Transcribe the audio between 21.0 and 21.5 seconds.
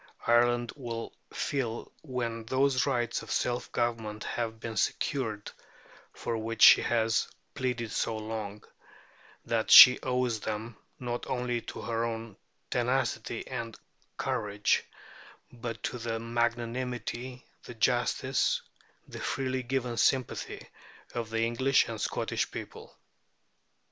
of the